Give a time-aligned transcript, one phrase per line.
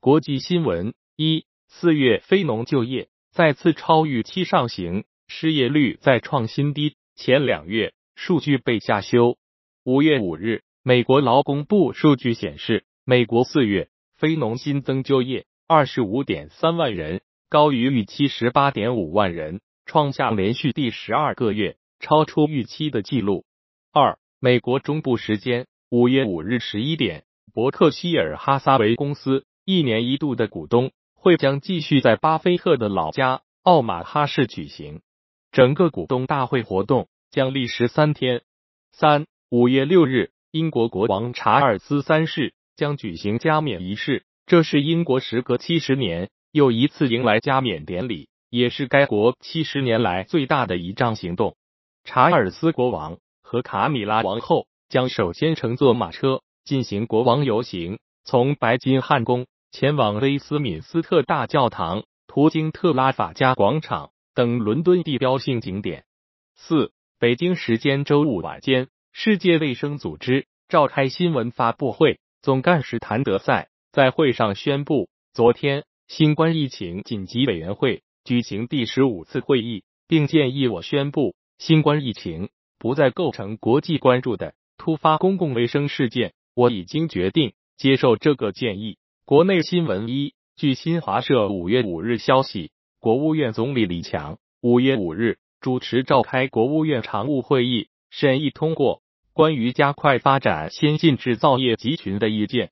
[0.00, 6.94] 国际新闻：一、四月非农就业再次超预期上行，失业率再创新低。
[7.16, 9.38] 前两月数据被下修。
[9.82, 23.44] 五月五日，美国劳工部数据显示，美国四月非农新增就业二十五点三万人，高于预期十八点五万人，创下连续第十二个月超出预期的记录。
[23.92, 29.44] 二、美国中部时间五月五日十一点，伯克希尔哈撒韦公司。
[29.70, 35.02] 一年一度的股东会将继续在巴菲特的老家奥马哈市举行，
[35.52, 38.40] 整个股东大会活动将历时三天。
[38.92, 51.56] 三五月六日，英国国王查尔斯三世将举行加冕仪式，这是英国时隔七十年又一次迎来加冕典礼，也是该国七十年来最大的仪仗行动。
[52.04, 59.46] 查尔斯国王和卡米拉王后将首先乘坐马车进行国王游行，从白金汉宫。
[59.70, 66.04] 前往威斯敏斯特大教堂，途经特拉法加广场等伦敦地标性景点。
[66.54, 86.32] 四，北京时间周五晚间，世界卫生组织召开新闻发布会，总干事谭德赛在会上宣布，昨天新冠疫情紧急委员会举行第十五次会议，并建议我宣布，新冠疫情不再构成国际关注的突发公共卫生事件。
[86.54, 88.98] 我已经决定接受这个建议。
[89.28, 99.02] 国内新闻一，据新华社五月五日消息，国务院总理李强五月五日主持召开国务院常务会议，审议通过
[99.34, 102.70] 关于加快发展先进制造业集群的意见，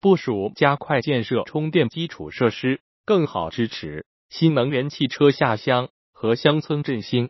[0.00, 7.28] 部署加快建设充电基础设施，更好支持新能源汽车下乡和乡村振兴。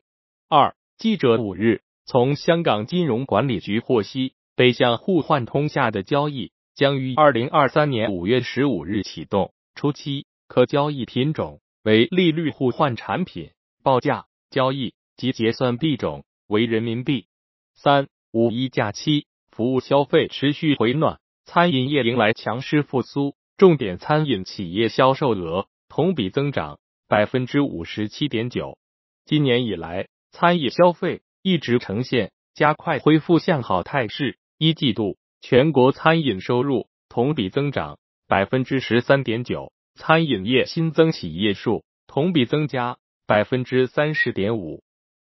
[0.49, 6.53] 二，记者五日从香港金融管理局获悉，北向互换通下的交易。
[6.79, 13.51] 将于二零二三年五月十五日启动，初期可交易品种为利率互换产品，
[13.83, 17.27] 报价、交易及结算币种为人民币。
[17.75, 28.79] 三五一假期，服务消费持续回暖，餐饮业迎来强势复苏，重点餐饮企业销售额同比增长百分之五十七点九。
[29.25, 35.19] 今年以来，餐饮消费一直呈现加快恢复向好态势，一季度。
[35.41, 44.83] 全国餐饮收入同比增长百分之十三点九，餐饮业新增企业数同比增加百分之三十点五。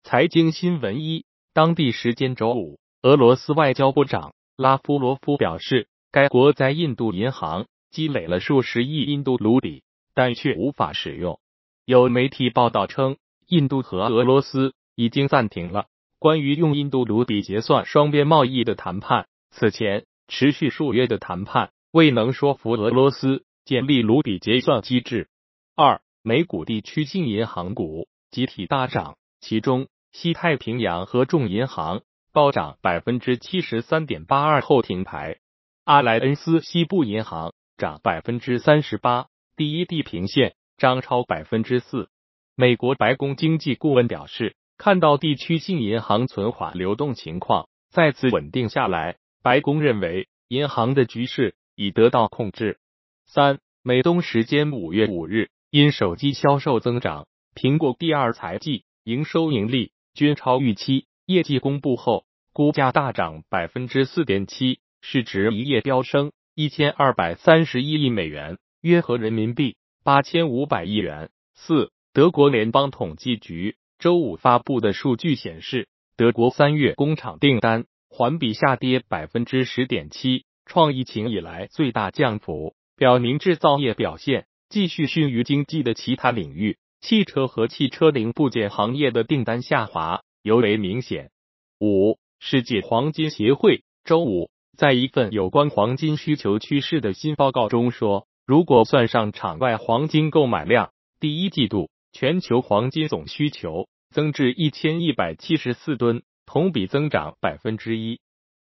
[0.02, 9.82] 财经新闻一，当地时间周五，俄罗斯外交部长拉夫罗夫表示，该国在印度银行积累了数十亿印度卢比，
[10.14, 11.38] 但却无法使用。
[11.84, 15.86] 有媒体报道称，印度和俄罗斯已经暂停了
[16.18, 19.28] 关于用印度卢比结算双边贸易的谈判。
[19.50, 25.28] 此前持续数月的谈判未能说服俄罗斯建立卢比结算机制。
[25.74, 35.38] 二、美股地区性银行股集体大涨，其中西太平洋合众银行暴涨百分之七十三点八二后停牌，
[35.84, 42.08] 阿莱恩斯西部银行涨百分之三十八，第一地平线涨超百分之四。
[42.54, 49.16] 美国白宫经济顾问表示，看到地区性银行存款流动情况再次稳定下来。
[49.42, 52.78] 白宫认为，银行的局势已得到控制。
[53.26, 71.30] 三，美东时间五月五日，因手机销售增长，苹果第二财季营收盈利均超预期，业绩公布后，股价大涨百分之四点七，市值一夜飙升一千二百三十一亿美元，约合人民币八千五百亿元。
[71.54, 77.84] 四，德国联邦统计局周五发布的数据显示，德国三月工厂订单。
[78.18, 86.78] 环比下跌百分之十点七，创疫情以来最大降幅，表明制造业表现继续逊于经济的其他领域。
[87.00, 91.30] 汽车和汽车零部件行业的订单下滑尤为明显。
[91.78, 106.24] 五，世界黄金协会周五在一份有关黄金需求趋势的新报告中说，如果算上场外黄金购买量，第一季度全球黄金总需求增至一千一百七十四吨。
[106.48, 108.20] 同比增长百分之一，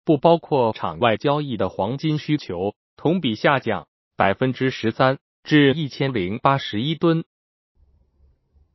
[0.05, 7.25] 不包括场外交易的黄金需求同比下降百分之十三至一千零八十一吨。